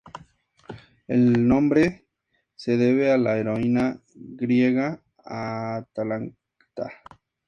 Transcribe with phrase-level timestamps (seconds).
[1.07, 2.07] El nombre
[2.55, 6.89] se debe a la heroína griega Atalanta.